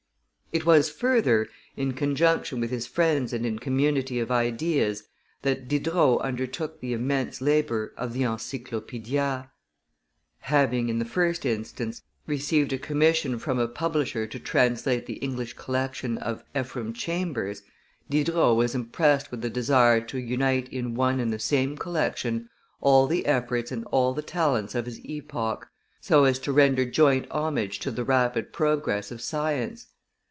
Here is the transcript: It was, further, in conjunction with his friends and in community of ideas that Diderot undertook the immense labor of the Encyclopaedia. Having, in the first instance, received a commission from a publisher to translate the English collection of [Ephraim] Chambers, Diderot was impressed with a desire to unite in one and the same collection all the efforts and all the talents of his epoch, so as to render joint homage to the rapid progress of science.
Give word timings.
It 0.53 0.65
was, 0.65 0.89
further, 0.89 1.47
in 1.77 1.93
conjunction 1.93 2.59
with 2.59 2.71
his 2.71 2.85
friends 2.85 3.31
and 3.31 3.45
in 3.45 3.57
community 3.57 4.19
of 4.19 4.29
ideas 4.29 5.03
that 5.43 5.69
Diderot 5.69 6.19
undertook 6.19 6.81
the 6.81 6.91
immense 6.91 7.39
labor 7.39 7.93
of 7.95 8.11
the 8.11 8.23
Encyclopaedia. 8.23 9.49
Having, 10.39 10.89
in 10.89 10.99
the 10.99 11.05
first 11.05 11.45
instance, 11.45 12.01
received 12.27 12.73
a 12.73 12.77
commission 12.77 13.39
from 13.39 13.59
a 13.59 13.67
publisher 13.69 14.27
to 14.27 14.39
translate 14.39 15.05
the 15.05 15.13
English 15.23 15.53
collection 15.53 16.17
of 16.17 16.43
[Ephraim] 16.53 16.91
Chambers, 16.91 17.61
Diderot 18.09 18.57
was 18.57 18.75
impressed 18.75 19.31
with 19.31 19.45
a 19.45 19.49
desire 19.49 20.01
to 20.01 20.17
unite 20.19 20.67
in 20.67 20.95
one 20.95 21.21
and 21.21 21.31
the 21.31 21.39
same 21.39 21.77
collection 21.77 22.49
all 22.81 23.07
the 23.07 23.25
efforts 23.25 23.71
and 23.71 23.85
all 23.85 24.13
the 24.13 24.21
talents 24.21 24.75
of 24.75 24.85
his 24.85 24.99
epoch, 25.05 25.69
so 26.01 26.25
as 26.25 26.39
to 26.39 26.51
render 26.51 26.83
joint 26.83 27.25
homage 27.31 27.79
to 27.79 27.89
the 27.89 28.03
rapid 28.03 28.51
progress 28.51 29.11
of 29.11 29.21
science. 29.21 29.87